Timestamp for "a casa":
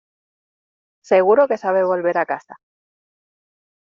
2.19-2.55